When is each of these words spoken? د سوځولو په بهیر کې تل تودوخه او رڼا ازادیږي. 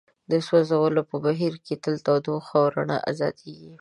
د 0.31 0.33
سوځولو 0.47 1.01
په 1.09 1.15
بهیر 1.25 1.53
کې 1.65 1.75
تل 1.83 1.95
تودوخه 2.05 2.55
او 2.63 2.69
رڼا 2.75 2.97
ازادیږي. 3.11 3.69